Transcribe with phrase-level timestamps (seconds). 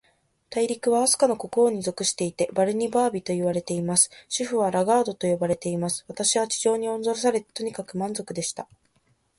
[0.49, 4.09] 大陸は、飛島の国王に属していて、バルニバービといわれています。
[4.35, 6.05] 首府はラガードと呼ばれています。
[6.07, 8.67] 私は地上におろされて、とにかく満足でした。